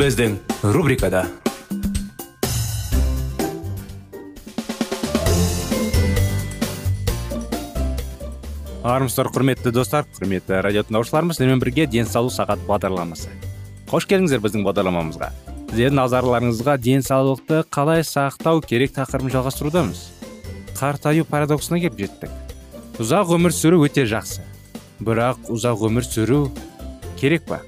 [0.00, 0.38] Біздің
[0.72, 1.26] рубрикада
[8.80, 13.28] армысыздар құрметті достар құрметті радио тыңдаушыларымыз сіздермен бірге денсаулық сағат бағдарламасы
[13.92, 15.32] қош келдіңіздер біздің бағдарламамызға
[15.68, 20.04] сіздердің назарларыңызға денсаулықты қалай сақтау керек тақырыбын жалғастырудамыз
[20.80, 24.48] қартаю парадоксына келіп жеттік ұзақ өмір сүру өте жақсы
[25.04, 26.46] бірақ ұзақ өмір сүру
[27.20, 27.60] керек па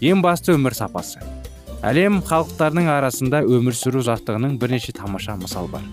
[0.00, 1.22] ең басты өмір сапасы
[1.86, 5.84] әлем халықтарының арасында өмір сүру ұзақтығының бірнеше тамаша мысал бар.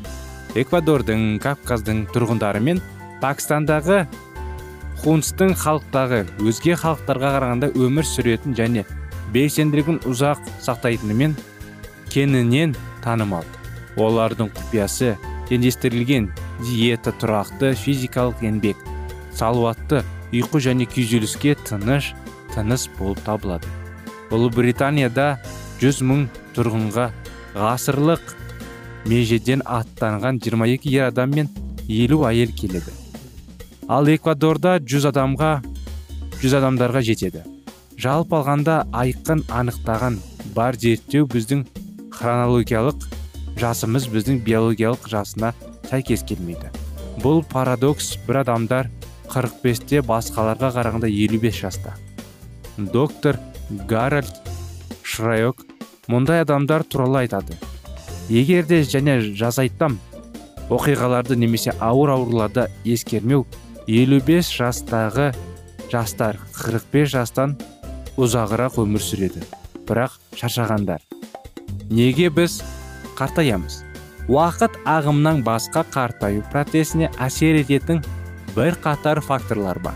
[0.59, 2.81] Эквадордың кавказдың тұрғындары мен
[3.21, 4.01] пәкістандағы
[5.03, 8.83] хунстың халықтағы өзге халықтарға қарағанда өмір сүретін және
[9.31, 11.37] белсенділігін ұзақ сақтайтынымен
[12.11, 13.47] кеңінен танымал
[13.95, 15.15] олардың құпиясы
[15.47, 16.31] теңдестірілген
[16.65, 18.81] диета тұрақты физикалық еңбек
[19.37, 22.11] салауатты ұйқы және күйзеліске тыныш
[22.51, 23.69] тыныс болып табылады.
[24.33, 25.37] Ұлыбританияда
[25.81, 26.25] жүз мың
[26.55, 27.09] тұрғынға
[27.57, 28.31] ғасырлық
[29.07, 31.49] межеден аттанған 22 ер адам мен
[31.87, 32.93] елу әйел келеді.
[33.87, 35.51] Ал эквадорда жүз адамға
[36.41, 37.43] жүз адамдарға жетеді.
[37.97, 40.19] Жалпы алғанда айқын анықтаған
[40.55, 41.63] бар зерттеу біздің
[42.17, 43.07] хронологиялық
[43.61, 45.53] жасымыз біздің биологиялық жасына
[45.89, 46.73] сәйкес келмейді.
[47.23, 48.91] Бұл парадокс бір адамдар
[49.31, 51.95] 45-те басқаларға қарағанда 55 жаста.
[52.77, 53.39] Доктор
[53.89, 54.46] гарольд
[55.17, 55.65] шрайок
[56.11, 57.57] мұндай адамдар туралы айтады.
[58.29, 59.97] Егер де және жазайтам
[60.69, 63.45] оқиғаларды немесе ауыр ауруларды ескермеу
[63.87, 65.31] 55 жастағы
[65.91, 67.57] жастар 45 жастан
[68.17, 69.45] ұзағырақ өмір сүреді.
[69.87, 71.03] Бірақ шаршағандар
[71.89, 72.61] неге біз
[73.17, 73.81] қартаямыз?
[74.27, 78.01] Уақыт ағымнан басқа қартаю процесіне әсер ететін
[78.55, 79.95] бір қатар факторлар бар.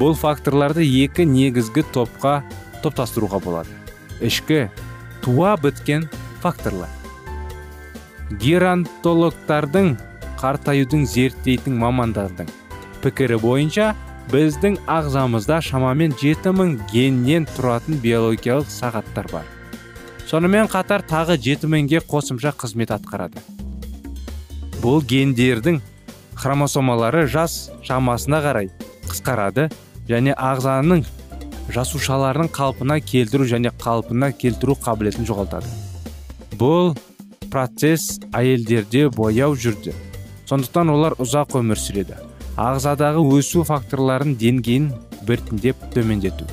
[0.00, 2.38] Бұл факторларды екі негізгі топқа
[2.82, 3.85] топтастыруға болады.
[4.20, 4.68] Ішкі
[5.24, 6.08] туа біткен
[6.42, 6.90] факторлар.
[8.42, 9.96] Геронтологтардың
[10.40, 12.48] қартаюдың зерттейтін мамандардың
[13.04, 13.92] пікірі бойынша
[14.32, 19.44] біздің ағзамызда шамамен жеті мың геннен тұратын биологиялық сағаттар бар.
[20.26, 23.38] Сонымен қатар тағы жеті мыңге қосымша қызмет атқарады.
[24.82, 25.78] Бұл гендердің
[26.34, 28.72] хромосомалары жас шамасына қарай
[29.06, 29.68] қысқарады
[30.10, 31.06] және ағзаның
[31.74, 35.70] жасушаларын қалпына келтіру және қалпына келтіру қабілетін жоғалтады.
[36.58, 36.94] Бұл
[37.50, 39.94] процесс әйелдерде бояу жүрді.
[40.46, 42.20] Сондықтан олар ұзақ өмір сүреді.
[42.56, 44.92] Ағзадағы өсу факторларын деңгейін
[45.26, 46.46] біртіндеп төмендету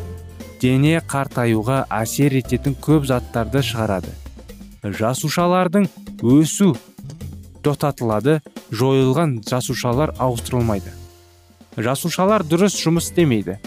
[0.64, 4.14] дене қартаюға әсер ететін көп заттарды шығарады.
[4.84, 5.90] Жасушалардың
[6.24, 6.70] өсу
[7.66, 8.38] тоқтатылады
[8.72, 10.94] жойылған жасушалар ауыстырылмайды.
[11.76, 13.58] Жасушалар дұрыс жұмыс істемейді.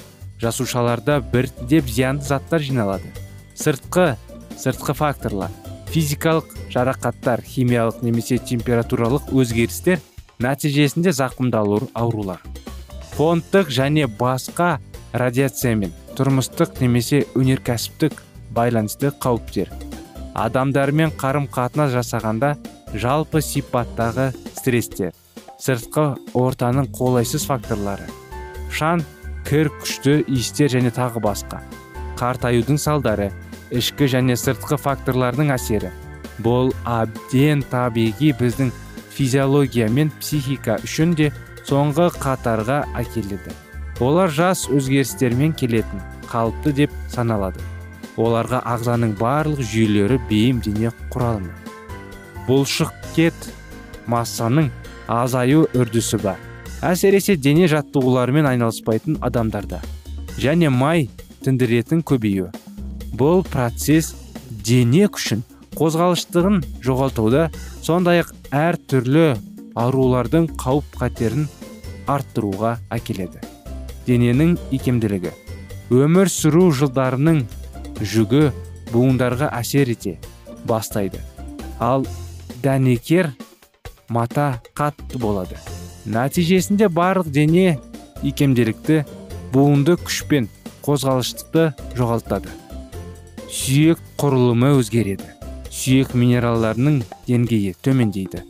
[0.42, 3.12] Жасушаларда біртіндеп зиянды заттар жиналады.
[3.54, 4.16] Сыртқы
[4.56, 5.50] сыртқы факторлар
[5.92, 10.02] физикалық жарақаттар химиялық немесе температуралық өзгерістер
[10.42, 12.42] нәтижесінде зақымдалу аурулар
[13.16, 14.76] фондтық және басқа
[15.16, 18.18] радиациямен тұрмыстық немесе өнеркәсіптік
[18.56, 19.70] байланысты қауіптер.
[20.36, 22.50] Адамдармен қарым қатынас жасағанда
[22.92, 25.14] жалпы сипаттағы стресстер.
[25.56, 28.04] Сыртқы ортаның қолайсыз факторлары
[28.68, 29.00] шан
[29.46, 31.60] кір күшті иістер және тағы басқа.
[32.18, 33.30] Қартаюдың салдары
[33.70, 35.92] ішкі және сыртқы факторлардың әсері.
[36.42, 38.72] Бұл әбден табиғи біздің
[39.14, 41.30] физиология мен психика үшін де
[41.68, 43.54] соңғы қатарға әкеледі.
[44.02, 47.62] Олар жас өзгерістермен келетін қалыпты деп саналады.
[48.16, 51.52] Оларға ағзаның барлық жүйелері бейімдене құралымы.
[52.48, 53.50] Бұлшықет
[54.10, 54.72] массаның
[55.06, 56.45] азаю үрдісі бар.
[56.84, 59.80] Әсіресе дене жаттығуларымен айналыспайтын адамдарда.
[60.40, 61.08] Және май
[61.44, 62.50] тіндіретін көбею
[63.16, 64.12] бұл процесс
[64.66, 65.44] дене күшін
[65.76, 67.48] қозғалыштығын жоғалтуда
[67.84, 69.26] сондай ақ әр түрлі
[69.76, 71.48] аурулардың қауіп қатерін
[72.10, 73.42] арттыруға әкеледі.
[74.06, 75.32] Дененің икемділігі.
[75.94, 77.42] Өмір сүру жылдарының
[78.00, 78.50] жүгі
[78.92, 80.16] буындарға әсер ете
[80.66, 81.20] бастайды.
[81.80, 82.06] Ал
[82.62, 83.32] дәнекер
[84.08, 85.58] мата қатты болады.
[86.06, 87.78] Нәтижесінде барлық дене
[88.22, 89.02] икемділікті
[89.52, 90.48] буынды күш пен
[90.86, 92.52] қозғалыштықты жоғалтады.
[93.50, 95.26] Сүйек құрылымы өзгереді.
[95.70, 98.44] Сүйек минералдарының деңгейі төмендейді.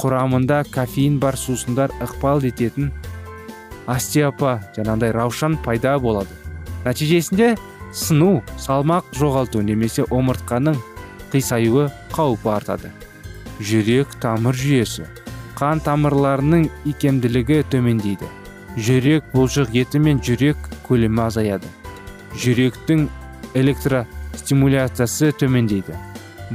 [0.00, 2.92] Құрамында кофеин бар сусындар ықпал ететін
[3.90, 6.30] остеопа жаңағыдай раушан пайда болады.
[6.86, 7.56] Нәтижесінде
[7.92, 10.78] сыну салмақ жоғалту немесе омыртқаның
[11.34, 12.94] қисаюы қаупі артады.
[13.60, 15.04] Жүрек тамыр жүйесі.
[15.60, 18.28] Қан тамырларының икемділігі төмендейді.
[18.80, 21.68] Жүрек бұлшық еті мен жүрек көлемі азаяды.
[22.40, 23.02] Жүректің
[23.60, 25.98] электростимуляциясы төмендейді.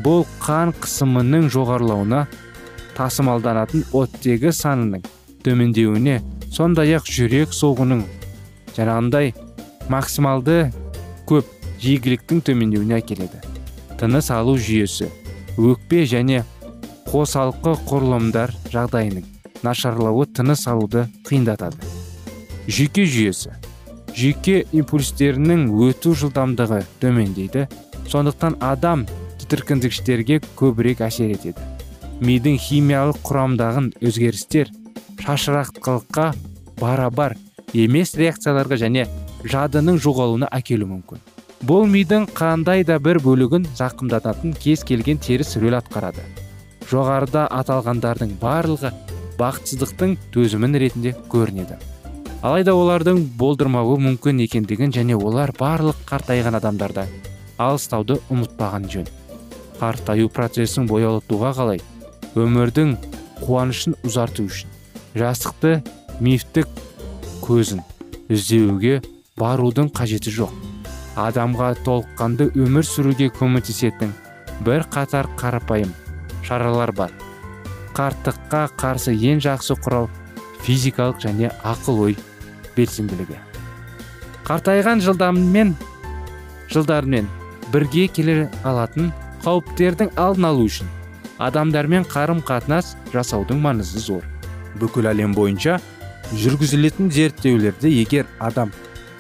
[0.02, 2.24] Бұл қан қысымының жоғарылауына
[2.98, 5.06] тасымалданатын оттегі санының
[5.46, 6.18] төмендеуіне
[6.50, 8.02] сондай ақ жүрек соғының
[8.74, 9.36] жаңағындай
[9.94, 10.72] максималды
[11.30, 11.54] көп
[11.84, 13.44] жиіліктің төмендеуіне әкеледі.
[14.02, 15.12] Тыныс алу жүйесі
[15.62, 16.42] өкпе және
[17.16, 19.24] қосалқы құрылымдар жағдайының
[19.64, 21.80] нашарлауы тыныс алуды қиындатады.
[22.68, 23.54] Жүйке жүйесі.
[24.12, 27.70] Жүйке импульстерінің өту жылдамдығы төмендейді
[28.12, 29.08] сондықтан адам
[29.40, 31.64] тітіркендіргіштерге көбірек әсер етеді.
[32.20, 34.76] Мидың химиялық құрамдағын өзгерістер
[35.24, 36.30] шашырақтылыққа
[36.84, 37.40] барабар
[37.72, 39.08] емес реакцияларға және
[39.48, 41.24] жадының жоғалуына әкелуі мүмкін.
[41.64, 46.44] Бұл мидың қандай да бір бөлігін зақымдататын кез келген теріс рөл атқарады.
[46.90, 48.92] Жоғарыда аталғандардың барлығы
[49.40, 51.78] бақытсыздықтың төзімін ретінде көрінеді.
[52.46, 57.08] Алайда олардың болдырмауы мүмкін екендігін және олар барлық қартайған адамдарда
[57.58, 59.10] алыстауды ұмытпаған жөн.
[59.80, 61.82] Қартаю процесін боялытуға қалай?
[62.36, 62.96] Өмірдің
[63.42, 64.70] қуанышын ұзарту үшін.
[65.16, 65.82] Жастықты
[66.20, 66.70] мифтік
[67.44, 67.82] көзін
[68.30, 69.02] іздеуге
[69.40, 70.54] барудың қажеті жоқ.
[71.16, 74.12] Адамға толыққанды өмір сүруге көмектесетін
[74.68, 75.94] бір қатар қарапайым
[76.48, 77.12] шаралар бар.
[77.96, 80.10] Қарттыққа қарсы ең жақсы құрал
[80.66, 82.18] физикалық және ақыл ой
[82.76, 83.38] белсенділігі.
[84.46, 85.74] Қартайған жылдармен
[86.70, 87.30] жылдармен
[87.74, 89.12] бірге келе алатын
[89.46, 90.92] қауіптердің алдын алу үшін
[91.42, 94.24] адамдармен қарым қатынас жасаудың маңызы зор.
[94.80, 95.80] Бүкіл әлем бойынша
[96.34, 98.74] жүргізілетін зерттеулерде егер адам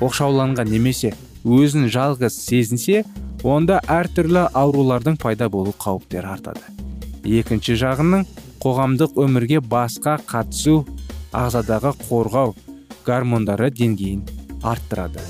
[0.03, 1.13] оқшауланған немесе
[1.45, 3.03] өзін жалғыз сезінсе
[3.43, 6.84] онда әртүрлі аурулардың пайда болу қауіптері артады.
[7.25, 8.25] Екінші жағының
[8.61, 10.83] қоғамдық өмірге басқа қатысу
[11.35, 12.53] ағзадағы қорғау
[13.05, 14.23] гормондары деңгейін
[14.65, 15.21] арттырады.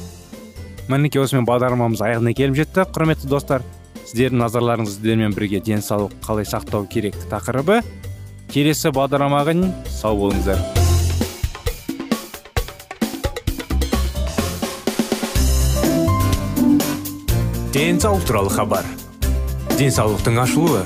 [0.92, 2.86] Мінекей осымен бағдарламамыз аяғына келіп жетті.
[2.94, 3.64] Құрметті достар
[4.06, 7.82] сіздердің назарларыңыз сіздермен бірге денсаулық қалай сақтау керек тақырыбы.
[8.54, 10.62] Келесі бағдарламаға дейін сау болыңыздар.
[17.76, 18.86] Денсаулық туралы хабар.
[19.76, 20.86] Денсаулықтың ашылуы.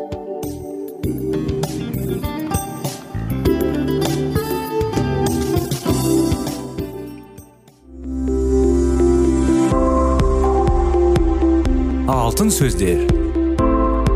[12.31, 13.01] Алтын сөздер.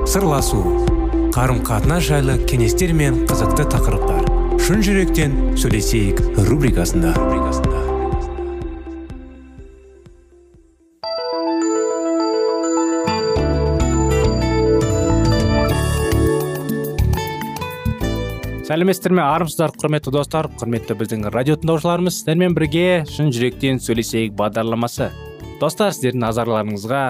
[0.08, 0.62] Сырласу
[1.36, 4.30] қарым қатынас жайлы кеңестер мен қызықты тақырыптар.
[4.64, 7.12] Шын жүректен сөйлесейік рубрикасында.
[18.64, 22.22] Сәлеметсіздер ме армысыздар құрметті достар құрметті біздің радио тыңдаушыларымыз.
[22.22, 25.12] Сіздермен бірге шын жүректен сөйлесейік бағдарламасы.
[25.60, 27.08] Достар сіздердің назарларыңызға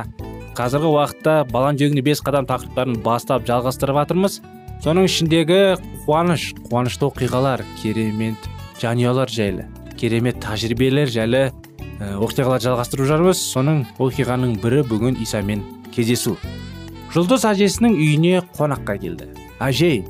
[0.56, 4.40] қазіргі уақытта балан жүрегіне бес қадам тақырыптарын бастап жалғастырып жатырмыз.
[4.84, 5.60] Соның ішіндегі
[6.06, 8.48] қуаныш қуанышты оқиғалар керемет
[8.80, 9.66] жанұялар жайлы
[10.00, 11.44] керемет тәжірибелер жайлы
[12.00, 13.42] ә, оқиғалар жалғастырып жатырмыз.
[13.52, 15.64] Соның оқиғаның бірі бүгін исамен
[15.96, 16.38] кездесу.
[17.16, 19.30] Жұлдыз әжесінің үйіне қонаққа келді.
[19.64, 20.04] Әжей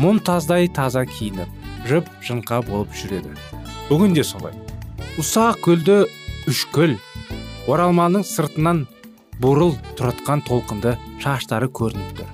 [0.00, 3.32] мұнтаздай таза киініп жып жыңқа болып жүреді.
[3.88, 4.56] Бүгін де солай.
[5.20, 6.02] Ұсақ көлді
[6.48, 6.96] үшкіл
[7.68, 8.86] оралманның сыртынан
[9.40, 12.28] бурыл тұратқан толқынды шаштары көрініп тұр.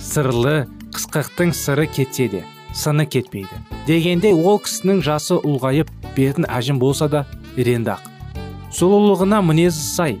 [0.00, 0.56] Сырлы
[0.92, 2.42] қысқақтың сыры кетсе де
[2.76, 3.60] сыны кетпейді.
[3.86, 7.24] Дегенде ол кісінің жасы ұлғайып бетін әжім болса да
[7.56, 8.04] ренді ақ.
[8.72, 10.18] Сұлулығына мінезі сай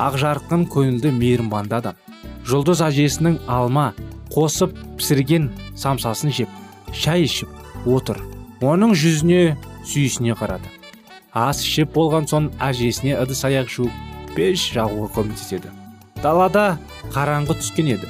[0.00, 2.00] ақ жарқын көңілді мейірбанды адам.
[2.48, 3.92] Жұлдыз әжесінің алма
[4.32, 6.48] қосып пісірген самсасын жеп
[6.92, 7.52] шай ішіп
[7.84, 8.20] отыр.
[8.64, 10.68] Оның жүзіне сүйісіне қарады.
[11.36, 15.72] Ас ішіп болған соң әжесіне ыдыс аяқ жуып пеш жағуға көмектеседі.
[16.22, 16.78] Далада
[17.14, 18.08] қараңғы түскен еді.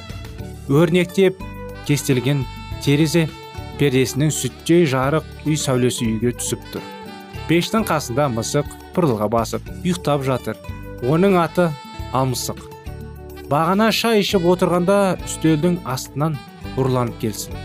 [0.67, 1.39] Өрнектеп
[1.87, 2.43] кестелген
[2.83, 3.27] терезе
[3.79, 6.83] пердесінің сүттей жарық үй сәулесі үйге түсіп тұр.
[7.47, 10.57] Пештің қасында мысық пырлыға басып ұйықтап жатыр.
[11.05, 11.69] Оның аты
[12.17, 12.59] алмысық.
[13.47, 16.35] Бағана шай ішіп отырғанда үстелдің астынан
[16.75, 17.55] ұрланып келсін.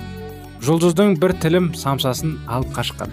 [0.62, 3.10] Жұлдыздың бір тілім самсасын алып қашқан.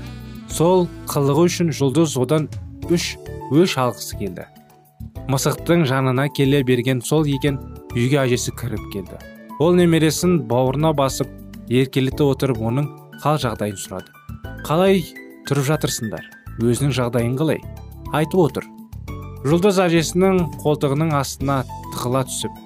[0.54, 2.46] Сол қылығы үшін жұлдыз одан
[2.94, 3.16] үш
[3.50, 4.46] өш алғысы келді.
[5.30, 7.60] Мысықтың жанына келе берген сол екен
[7.94, 9.20] үйге әжесі кіріп келді.
[9.60, 11.30] Ол немересін бауырына басып
[11.70, 12.90] еркелете отырып оның
[13.22, 14.10] қал жағдайын сұрады.
[14.66, 15.04] Қалай
[15.50, 16.26] тұрып жатырсыңдар?
[16.60, 17.62] Өзінің жағдайын қалай?
[18.12, 18.66] Айтып отыр
[19.46, 21.62] жұлдыз әжесінің қолтығының астына
[21.94, 22.58] тығыла түсіп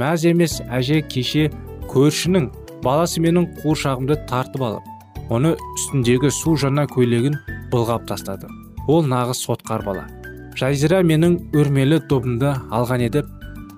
[0.00, 1.44] мәз емес әже кеше
[1.92, 2.48] көршінің
[2.82, 7.38] баласы менің қуыршағымды тартып алып оны үстіндегі су жаңа көйлегін
[7.70, 8.50] былғап тастады.
[8.88, 10.08] Ол нағыз сотқар бала.
[10.58, 13.20] Жазира менің өрмелі добымды алған еді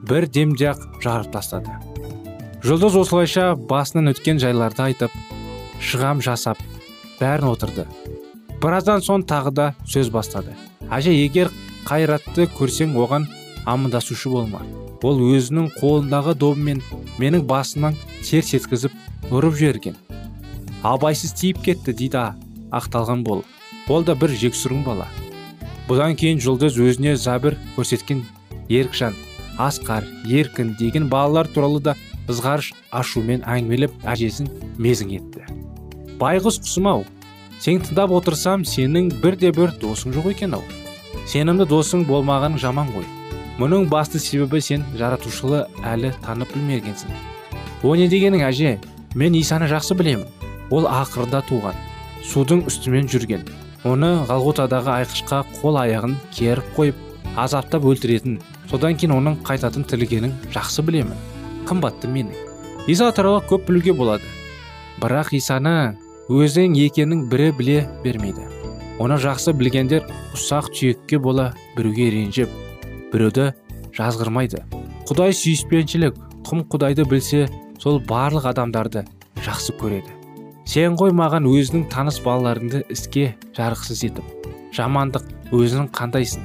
[0.09, 1.75] бір демде ақ жарып тастады.
[2.65, 5.13] Жұлдыз осылайша басынан өткен жайларды айтып
[5.85, 6.63] шығам жасап
[7.21, 7.85] бәрін отырды.
[8.65, 10.57] Біраздан соң тағы да сөз бастады.
[10.89, 11.53] Әже егер
[11.85, 13.29] қайратты көрсең оған
[13.69, 14.65] амандасушы болма.
[15.05, 16.81] Ол өзінің қолындағы добымен
[17.21, 18.97] менің басымнан терс еткізіп
[19.29, 19.97] ұрып жіберген.
[20.83, 22.31] Абайсыз тиіп кетті дейді
[22.73, 25.09] ақталған болып ол да бір жексұрын бала.
[25.91, 28.21] Бұдан кейін жұлдыз өзіне зәбір көрсеткен
[28.71, 29.17] еркжан
[29.59, 31.95] асқар еркін деген балалар туралы да
[32.31, 34.47] ызғарыш ашумен әңгімелеп әжесін
[34.79, 35.43] мезің етті.
[36.21, 37.03] Байғұс құсым ау
[37.59, 40.63] сен тыңдап отырсам сенің бірде бір досың жоқ екен ау.
[41.27, 43.09] Сенімді досың болмаған жаман ғой.
[43.59, 47.11] Мұның басты себебі сен жаратушылы әлі танып білмегенсің.
[47.83, 48.77] О не дегенің әже
[49.19, 50.31] мен исаны жақсы білемін.
[50.71, 51.75] Ол ақырда туған
[52.23, 53.43] судың үстімен жүрген.
[53.89, 58.37] Оны ғалғутадағы айқышқа қол аяғын керіп қойып азаптап өлтіретін
[58.71, 61.17] содан кейін оның қайтатын тірілгенін жақсы білемін.
[61.69, 62.35] Қымбатты менің.
[62.91, 64.27] Иса туралы көп білуге болады.
[65.01, 65.97] Бірақ исаны
[66.29, 68.45] өзің екенін бірі біле бермейді.
[69.01, 70.05] Оны жақсы білгендер
[70.37, 72.53] ұсақ түйекке бола біреуге ренжіп
[73.15, 73.51] біреуді
[73.97, 74.63] жазғырмайды.
[75.09, 77.47] Құдай сүйіспеншілік құм құдайды білсе
[77.81, 79.07] сол барлық адамдарды
[79.41, 80.20] жақсы көреді.
[80.71, 84.45] Сен ғой маған өзінің таныс балаларыңды іске жарықсыз етіп
[84.77, 85.25] жамандық
[85.57, 86.45] өзінің қандайсың.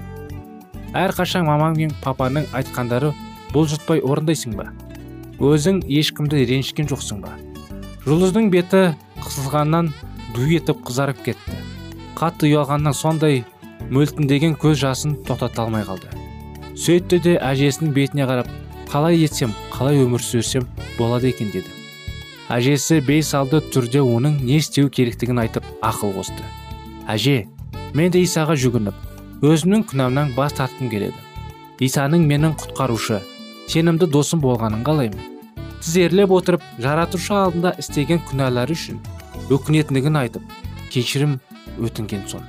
[0.97, 3.11] Әрқашан мамаң мен папаның айтқандары
[3.51, 4.71] бұлжытпай орындайсың ба?
[5.37, 7.35] Өзің ешкімді ренжіткен жоқсың ба?
[8.07, 8.83] Жұлдыздың беті
[9.21, 9.93] қысылғаннан
[10.33, 11.61] ду етіп қызарып кетті.
[12.17, 13.43] Қатты ұялғаннан сондай
[13.93, 16.09] мөлтіндеген көз жасын тоқтата алмай қалды.
[16.73, 18.49] Сөйтті де әжесінің бетіне қарап
[18.89, 20.65] қалай етсем қалай өмір сүрсем
[20.97, 21.84] болады екен деді.
[22.51, 26.45] Әжесі бейсалды түрде оның не істеу керектігін айтып ақыл қосты.
[27.09, 27.47] Әже
[27.97, 31.17] мен де исаға жүгініп өзімнің күнәмнан бас тартқым келеді.
[31.81, 33.21] Исаның менің құтқарушы
[33.67, 35.33] сенімді досым болғанын қалаймын.
[35.81, 39.01] Тізерлеп отырып жаратушы алдында істеген күнәлары үшін
[39.49, 40.55] өкінетіндігін айтып
[40.93, 41.39] кешірім
[41.81, 42.45] өтінген соң.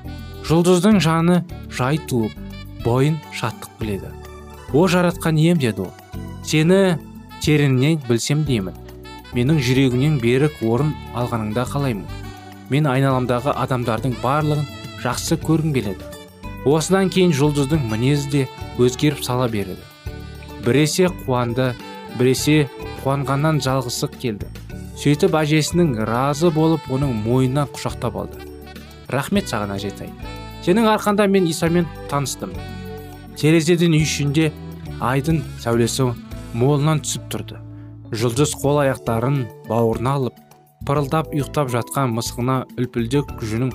[0.46, 2.36] Жұлдыздың жаны жай туып
[2.84, 4.12] бойын шаттық біледі.
[4.72, 5.92] О жаратқан ием деді ол.
[6.44, 6.98] Сені
[7.42, 8.85] тереңнен білсем деймін
[9.36, 12.06] менің жүрегімнен берік орын алғаныңда қалаймын.
[12.72, 14.66] Мен айналамдағы адамдардың барлығын
[15.04, 16.08] жақсы көргім келеді.
[16.66, 18.46] Осыдан кейін жұлдыздың мінезі де
[18.82, 19.84] өзгеріп сала береді.
[20.64, 21.74] Біресе қуанды
[22.18, 22.70] біресе
[23.04, 24.48] қуанғаннан жалғысы келді.
[24.96, 28.40] Сөйтіп әжесінің разы болып оның мойнынан құшақтап алды.
[29.12, 30.10] Рахмет саған әжетай
[30.66, 32.50] сенің арқанда мен исамен таныстым.
[33.38, 34.48] Терезеден үй ішінде
[34.98, 36.08] айдың сәулесі
[36.58, 37.65] молынан түсіп тұрды.
[38.14, 40.36] Жұлдыз қол аяқтарын бауырына алып
[40.86, 43.72] пырылдап ұйықтап жатқан мысығына үлпілдек жүнін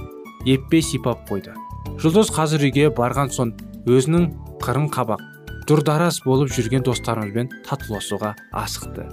[0.47, 1.51] еппей сипап қойды.
[1.99, 3.51] Жұлдыз қазір үйге барған соң
[3.89, 4.29] өзінің
[4.63, 5.25] қырын қабақ
[5.67, 9.09] дұрдарас болып жүрген достарымызбен татуласуға асықты.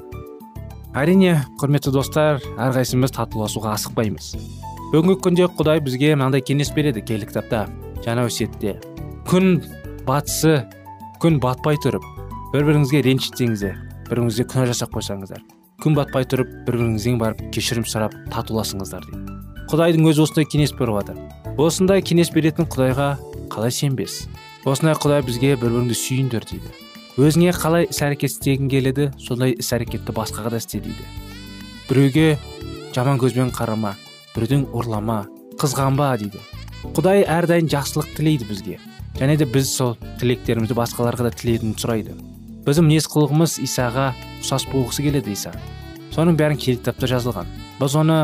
[0.94, 4.30] Әрине құрметті достар әрқайсымыз татуласуға асықпаймыз.
[4.92, 7.66] Бүгінгі күнде құдай бізге мынандай кеңес береді киелі кітапта.
[8.06, 8.78] Жаңа өсиетте
[9.28, 9.58] күн
[10.06, 10.62] батысы
[11.20, 12.04] күн батпай тұрып
[12.54, 15.44] бір біріңізге ренжітсеңіздер бір біріңізге күнә жасап қойсаңыздар
[15.78, 19.36] күн батпай тұрып бір біріңізден барып кешірім сұрап татуласыңыздар дейді.
[19.70, 21.20] Құдайдың өзі осындай кеңес беріп жатыр
[21.62, 23.06] осындай кеңес беретін құдайға
[23.52, 24.24] қалай сенбес?
[24.66, 26.72] Осындай құдай бізге бір біріңді сүйіңдер дейді.
[27.14, 31.06] Өзіңе қалай іс әрекет істегің келеді сондай іс әрекетті басқаға да істе дейді.
[31.86, 32.38] Біреуге
[32.96, 33.94] жаман көзбен қарама
[34.34, 35.26] біреуден ұрлама
[35.62, 36.42] қызғанба дейді.
[36.94, 38.80] Құдай әрдайым жақсылық тілейді бізге.
[39.18, 42.14] Және де біз сол тілектерімізді басқаларға да тілеуін сұрайды.
[42.68, 44.10] Біздің мінез құлығымыз исаға
[44.42, 45.54] ұқсас болғысы келеді иса.
[46.12, 47.48] Соның бәрін киелі кітапта жазылған.
[47.80, 48.18] Біз оны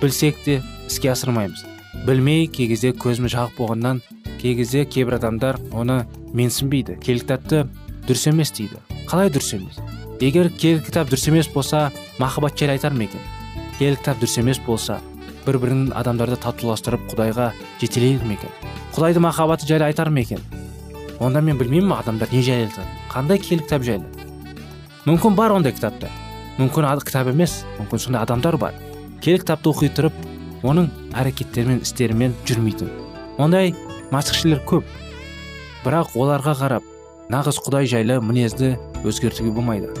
[0.00, 1.62] білсек те іске асырмаймыз.
[2.06, 4.02] Білмей кей кезде көзіміз жағып болғаннан
[4.40, 6.02] кей кезде кейбір адамдар оны
[6.34, 6.98] менсінбейді.
[6.98, 7.64] Киелі кітапты
[8.08, 8.82] дұрыс емес дейді.
[9.06, 9.78] Қалай дұрыс емес?
[10.20, 13.22] Егер киелі кітап дұрыс емес болса махаббат жайлы айтар ма екен?
[13.78, 14.98] Киелі кітап дұрыс емес болса
[15.46, 18.54] бір бірін адамдарды татуластырып құдайға жетелейді ме екен?
[18.96, 20.42] Құдайдың махаббаты жайлы айтар ма екен?
[21.20, 22.84] Онда мен білмеймін адамдар не жайлы?
[23.12, 24.04] Қандай киелі кітап жайлы?
[25.06, 26.10] Мүмкін бар ондай кітапта.
[26.58, 28.74] Мүмкін кітап емес мүмкін сондай адамдар бар.
[29.22, 30.12] Киелі кітапты оқи тұрып
[30.66, 32.90] оның әрекеттерімен істерімен жүрмейтін.
[33.38, 33.74] Ондай
[34.12, 34.84] масықшілер көп.
[35.84, 36.92] Бірақ оларға қарап
[37.32, 38.74] нағыз құдай жайлы мінезді
[39.06, 39.92] өзгертуге болмайды.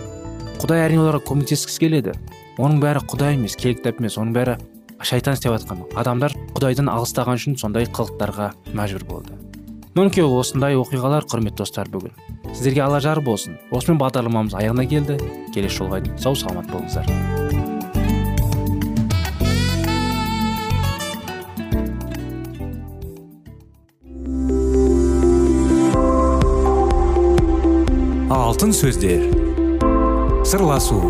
[0.60, 2.16] Құдай әрине оларға көмектескісі келеді.
[2.58, 4.58] Оның бәрі құдай емес киелі кітап емес оның бәрі
[5.02, 5.84] шайтан істеп жатқан.
[5.96, 9.45] Адамдар құдайдан алыстаған үшін сондай қылықтарға мәжбүр болды.
[9.96, 12.12] Мінекей осындай оқиғалар құрметті достар бүгін
[12.56, 13.56] сіздерге ала жар болсын.
[13.70, 15.18] Осымен бағдарламамыз аяғына келді.
[15.54, 17.06] Келесі жолға дейін сау саламат болыңыздар.
[28.32, 29.26] Алтын сөздер.
[30.46, 31.00] Сырласу.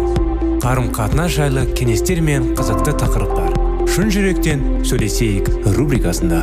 [0.64, 3.55] Қарым қатынас жайлы кеңестер мен қызықты тақырыптар.
[3.87, 6.42] Шын жүректен сөйлесейік рубрикасында.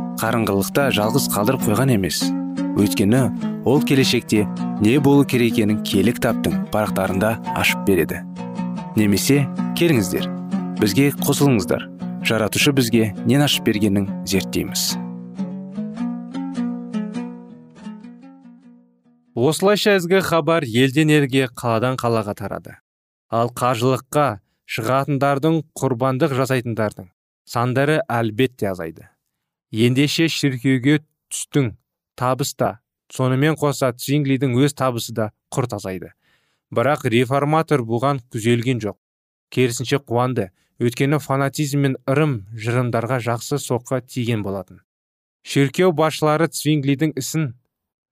[0.21, 2.21] қарыңғылықта жалғыз қалдырып қойған емес.
[2.77, 3.21] Өйткені
[3.65, 4.45] ол келешекте
[4.81, 8.21] не болу керек екенін киелі кітаптың парақтарында ашып береді.
[8.95, 9.47] Немесе
[9.79, 10.27] келіңіздер
[10.77, 11.87] бізге қосылыңыздар.
[12.25, 14.91] Жаратушы бізге нен ашып бергенін зерттейміз.
[19.33, 22.75] Осылайша ізгі хабар елден елге қаладан қалаға тарады.
[23.31, 24.27] Ал қажылыққа
[24.69, 27.09] шығатындардың құрбандық жасайтындардың
[27.47, 29.10] сандары әлбетте азайды.
[29.71, 31.75] Ендеше шіркеуге түстің
[32.19, 32.79] табыс та
[33.11, 36.11] сонымен қоса цвинглидің өз табысы да құрт азайды
[36.71, 38.97] бірақ реформатор бұған күзелген жоқ.
[39.51, 40.49] Керісінше қуанды.
[40.81, 44.79] Өйткені фанатизм мен ырым жырымдарға жақсы соққы тиген болатын.
[45.45, 47.51] Шіркеу басшылары цвинглидің ісін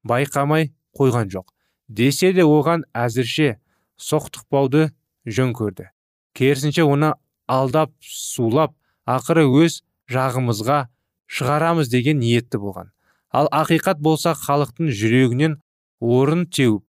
[0.06, 1.48] байқамай қойған жоқ.
[1.88, 3.58] Десе де оған әзірше
[3.98, 4.92] соқтықпауды
[5.26, 5.90] жөн көрді.
[6.38, 7.16] Керісінше оны
[7.48, 8.76] алдап сулап
[9.08, 10.86] ақыры өз жағымызға
[11.30, 12.92] шығарамыз деген ниетті болған.
[13.30, 15.60] Ал ақиқат болса халықтың жүрегінен
[16.02, 16.84] орын теуіп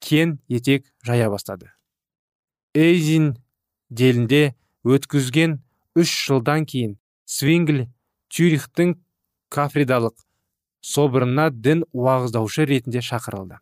[0.00, 1.70] кен етек жая бастады.
[2.74, 3.36] Эйзин
[3.90, 4.54] делінде
[4.84, 5.60] өткізген
[5.96, 7.86] үш жылдан кейін свингл
[8.32, 8.96] тюрихтің
[9.52, 10.16] кафедралық
[10.82, 13.60] соборына дін уағыздаушы ретінде шақырылды.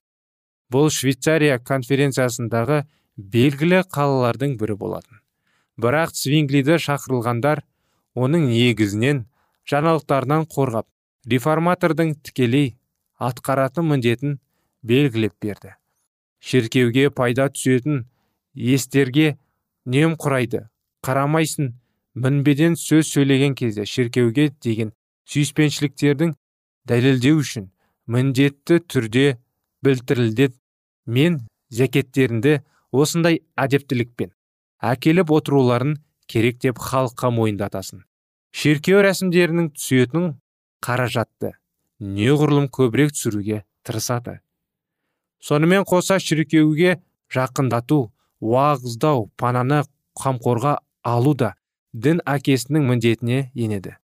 [0.71, 2.85] Бұл швейцария конференциясындағы
[3.17, 5.19] белгілі қалалардың бірі болатын.
[5.81, 7.65] Бірақ свинглиді шақырылғандар
[8.15, 9.25] оның негізінен
[9.71, 10.87] жаңалықтарынан қорғап
[11.31, 12.75] реформатордың тікелей
[13.21, 14.39] атқаратын міндетін
[14.83, 15.75] белгілеп берді.
[16.41, 18.07] Шіркеуге пайда түсетін
[18.55, 19.37] естерге
[19.85, 20.67] нем құрайды.
[21.05, 21.75] Қарамайсын
[22.15, 24.93] мінбеден сөз сөйлеген кезде шіркеуге деген
[25.31, 26.35] сүйіспеншіліктердің
[26.89, 27.71] дәлелдеу үшін
[28.11, 29.25] міндетті түрде
[29.85, 30.51] білдірілді
[31.07, 34.33] мен зәкеттерінде осындай әдептілікпен
[34.93, 35.97] әкеліп отыруларын
[36.31, 38.03] керек деп халыққа мойындатасын
[38.51, 40.33] шіркеу рәсімдерінің түсетін
[40.83, 41.53] қаражатты
[42.01, 44.41] неғұрлым көбірек түсіруге тырысады.
[45.41, 46.99] Сонымен қоса шіркеуге
[47.33, 48.11] жақындату
[48.41, 49.85] уағыздау пананы
[50.19, 51.55] қамқорға алу да
[51.93, 53.95] дін әкесінің міндетіне енеді.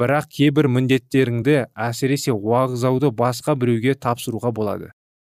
[0.00, 4.92] Бірақ кейбір міндеттеріңді әсіресе уағыздауды басқа біреуге тапсыруға болады.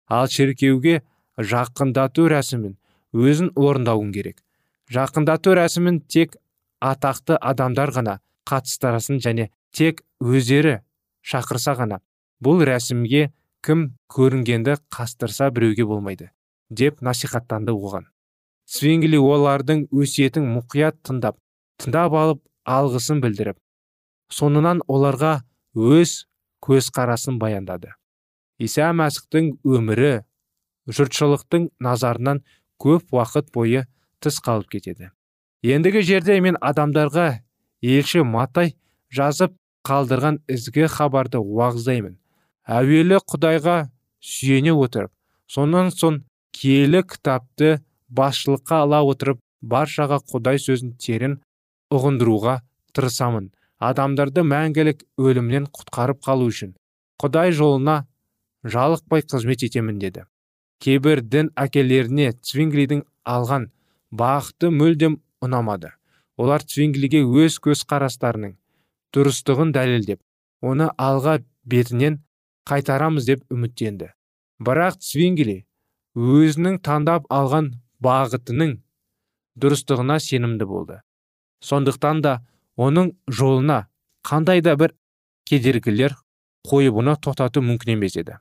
[0.08, 1.02] Ал шіркеуге
[1.38, 2.78] жақындату рәсімін
[3.12, 4.40] өзін орындауың керек.
[4.90, 6.38] Жақындату рәсімін тек
[6.80, 10.80] атақты адамдар ғана қатыстырасын және тек өздері
[11.26, 12.00] шақырса ғана
[12.44, 13.30] бұл рәсімге
[13.66, 16.30] кім көрінгенді қастырса біреуге болмайды
[16.70, 18.06] деп насихаттанды оған.
[18.66, 21.38] Свингли олардың өсиетін мұқият тыңдап
[21.82, 23.60] тыңдап алып алғысын білдіріп
[24.34, 25.42] соңынан оларға
[25.76, 26.26] өз
[26.66, 27.94] көзқарасын баяндады.
[28.58, 30.24] Иса мәсіхтің өмірі
[30.90, 32.42] жұртшылықтың назарынан
[32.82, 33.86] көп уақыт бойы
[34.24, 35.12] тыс қалып кетеді.
[35.62, 37.45] Ендігі жерде мен адамдарға
[37.86, 38.74] елші матай
[39.18, 39.56] жазып
[39.88, 42.16] қалдырған ізгі хабарды уағыздаймын.
[42.66, 43.76] Әуелі құдайға
[44.26, 45.12] сүйене отырып
[45.48, 46.24] сонан соң
[46.56, 47.76] киелі кітапты
[48.10, 51.38] басшылыққа ала отырып баршаға құдай сөзін терін
[51.94, 52.60] ұғындыруға
[52.98, 53.52] тырысамын.
[53.78, 56.74] Адамдарды мәңгілік өлімнен құтқарып қалу үшін
[57.22, 58.06] құдай жолына
[58.64, 60.26] жалықпай қызмет етемін деді.
[60.80, 63.70] Кейбір дін әкелеріне цвинглидің алған
[64.12, 65.92] бағыты мүлдем ұнамады.
[66.38, 68.56] Олар цвинглиге өз көзқарастарының
[69.16, 70.22] дұрыстығын дәлелдеп
[70.62, 72.20] оны алға бетінен
[72.70, 74.12] қайтарамыз деп үміттенді.
[74.60, 75.64] Бірақ цвингли
[76.16, 78.78] өзінің таңдап алған бағытының
[79.60, 81.02] дұрыстығына сенімді болды.
[81.62, 82.34] Сондықтан да
[82.78, 83.86] оның жолына
[84.26, 84.96] қандай да бір
[85.48, 86.16] кедергілер
[86.68, 88.40] қойып оны тоқтату мүмкін емес еді.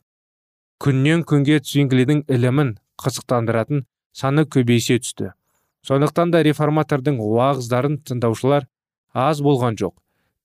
[0.82, 5.32] Күннен күнге цвинглидің ілімін қызықтандыратын саны көбейсе түсті.
[5.84, 8.68] Сондықтан да реформатордың уағыздарын тыңдаушылар
[9.12, 9.94] аз болған жоқ.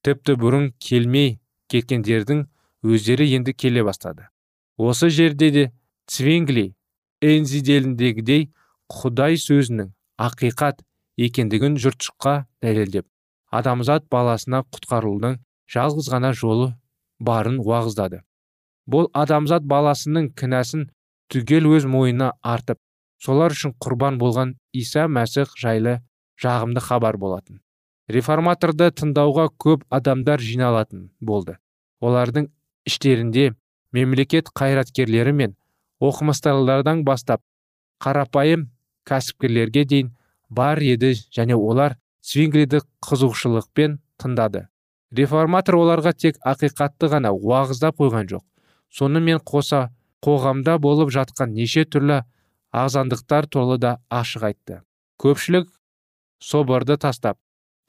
[0.03, 1.39] Тіпті бұрын келмей
[1.71, 2.45] кеткендердің
[2.83, 4.27] өздері енді келе бастады.
[4.77, 5.65] Осы жерде де
[6.07, 6.73] цвингли
[7.21, 8.49] энзиделіндегідей
[8.89, 10.83] құдай сөзінің ақиқат
[11.19, 13.07] екендігін жұртшыққа дәлелдеп
[13.51, 15.39] адамзат баласына құтқарудың
[15.73, 16.73] жалғыз ғана жолы
[17.19, 18.21] барын уағыздады.
[18.89, 20.87] Бұл адамзат баласының кінәсін
[21.33, 22.79] түгел өз мойнына артып
[23.21, 25.99] солар үшін құрбан болған иса мәсіх жайлы
[26.41, 27.61] жағымды хабар болатын.
[28.09, 31.57] Реформаторды тыңдауға көп адамдар жиналатын болды.
[32.01, 32.49] Олардың
[32.87, 33.53] іштерінде
[33.93, 35.55] мемлекет қайраткерлері мен
[36.01, 37.43] оқымыстылардан бастап
[38.01, 38.69] қарапайым
[39.09, 40.11] кәсіпкерлерге дейін
[40.49, 44.67] бар еді және олар свинглиді қызығушылықпен тыңдады.
[45.11, 48.43] Реформатор оларға тек ақиқатты ғана уағыздап қойған жоқ.
[48.89, 49.89] Сонымен қоса
[50.25, 52.23] қоғамда болып жатқан неше түрлі
[52.75, 54.81] ағзандықтар толы да ашық айтты.
[55.19, 55.69] Көпшілік
[56.39, 57.39] соборды тастап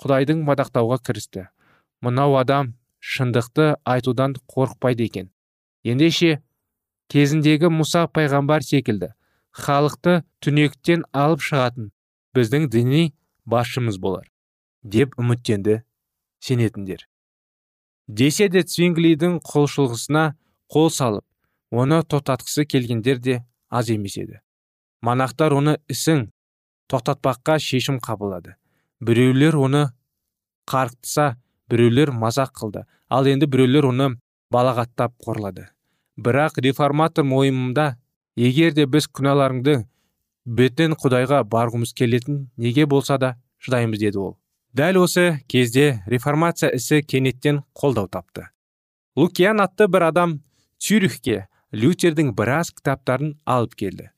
[0.00, 1.48] құдайдың мадақтауға кірісті.
[2.00, 5.30] Мынау адам шындықты айтудан қорықпайды екен.
[5.84, 6.40] Ендеше
[7.12, 9.12] кезіндегі мұса пайғамбар секілді
[9.56, 11.90] халықты түнектен алып шығатын
[12.36, 13.12] біздің діни
[13.44, 14.28] басшымыз болар
[14.82, 15.82] деп үміттенді
[16.40, 17.06] сенетіндер.
[18.08, 20.24] Десе де цвинглидің құлшылығысына
[20.70, 21.26] қол салып
[21.70, 24.40] оны тоқтатқысы келгендер де аз емес еді.
[25.02, 26.28] Монахтар оны ісін
[26.90, 28.56] тоқтатпаққа шешім қабылдады.
[29.00, 29.84] Біреулер оны
[30.68, 31.36] қарқтыса
[31.70, 32.84] біреулер мазақ қылды.
[33.08, 34.10] Ал енді біреулер оны
[34.52, 35.70] балағаттап қорлады.
[36.18, 37.96] Бірақ реформатор мойымында
[38.36, 39.84] егер де біз күнәларыңды
[40.44, 44.36] беттен құдайға барғымыз келетін неге болса да шыдаймыз деді ол.
[44.74, 48.50] Дәл осы кезде реформация ісі кенеттен қолдау тапты.
[49.16, 50.38] Лукиан атты бір адам
[50.78, 54.10] цюрихке лютердің біраз кітаптарын алып келді.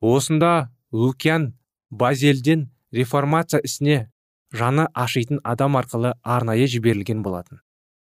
[0.00, 1.52] Осында лукиан
[1.90, 4.10] базелден реформация ісіне
[4.52, 7.60] жаны ашитын адам арқылы арнайы жіберілген болатын.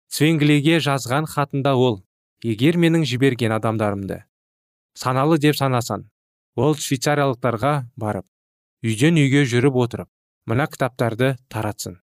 [0.10, 2.02] Цвенглиге жазған хатында ол
[2.44, 4.24] егер менің жіберген адамдарымды
[5.00, 6.10] саналы деп санасан
[6.56, 8.26] ол швейцариялықтарға барып
[8.84, 10.10] үйден үйге жүріп отырып
[10.50, 12.00] мына кітаптарды таратсын.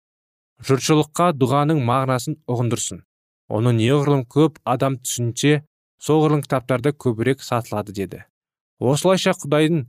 [0.67, 3.03] Жұртшылыққа дұғаның мағынасын ұғындырсын.
[3.51, 5.61] Оны неғұрлым көп адам түсінсе
[6.01, 8.23] соғұрлым кітаптарды көбірек сатылады деді.
[8.81, 9.85] Осылайша құдайдың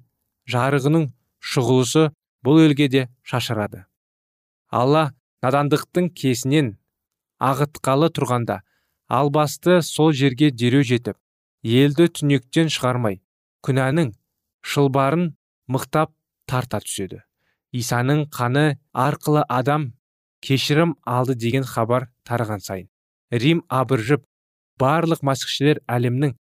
[0.52, 1.09] жарығының
[1.40, 2.11] шұғылысы
[2.44, 3.87] бұл елге де шашырады.
[4.68, 5.12] Алла
[5.44, 6.74] надандықтың кесінен
[7.40, 8.61] ағытқалы тұрғанда
[9.09, 11.18] албасты сол жерге дереу жетіп
[11.62, 13.20] елді түнектен шығармай
[13.66, 14.12] күнәнің
[14.62, 15.33] шылбарын
[15.66, 16.12] мықтап
[16.46, 17.22] тарта түседі.
[17.72, 19.92] Исаның қаны арқылы адам
[20.44, 22.88] кешірім алды деген хабар тараған сайын
[23.33, 24.26] рим абыржып
[24.81, 26.35] барлық масихшілер әлемнің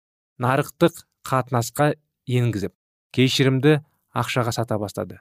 [0.44, 1.94] нарықтық қатынасқа
[2.28, 2.74] енгізіп
[3.16, 3.80] кешірімді
[4.14, 5.20] ақшаға сата бастады.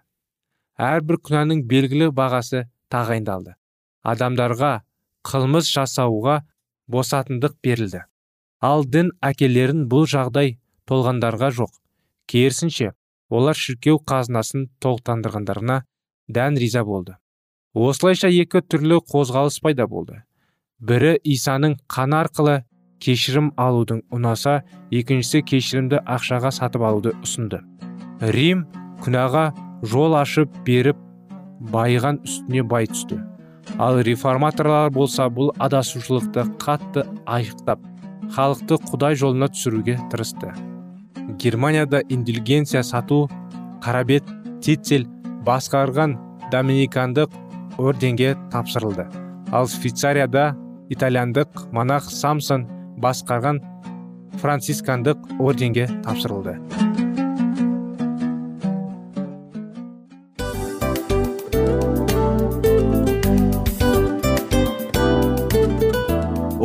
[0.80, 3.56] Әрбір күнәнің белгілі бағасы тағайындалды.
[4.02, 4.80] Адамдарға
[5.26, 6.40] қылмыс жасауға
[6.90, 8.04] босатындық берілді.
[8.60, 10.56] Ал дін әкелерін бұл жағдай
[10.88, 11.72] толғандарға жоқ.
[12.30, 12.92] Керісінше
[13.30, 15.82] олар шіркеу қазынасын толықтандырғандарына
[16.28, 17.16] дән риза болды.
[17.74, 20.22] Осылайша екі түрлі қозғалыс пайда болды.
[20.80, 22.56] Бірі исаның қаны арқылы
[23.00, 24.60] кешірім алудың ұнаса
[24.92, 27.62] екіншісі кешірімді ақшаға сатып алуды ұсынды.
[28.20, 28.66] Рим
[29.04, 29.50] күнәға
[29.88, 30.98] жол ашып беріп
[31.72, 33.20] байыған үстіне бай түсті.
[33.80, 37.80] Ал реформаторлар болса бұл адасушылықты қатты айықтап
[38.34, 40.52] халықты құдай жолына түсіруге тырысты.
[41.38, 43.28] Германияда индульгенция сату
[43.82, 44.26] қарабет
[44.60, 45.06] титцель
[45.46, 46.16] басқарған
[46.52, 47.32] доминикандық
[47.78, 49.06] орденге тапсырылды.
[49.52, 50.56] Ал швейцарияда
[50.90, 52.66] итальяндық монах самсон
[53.00, 53.60] басқарған
[54.40, 56.58] францискандық орденге тапсырылды.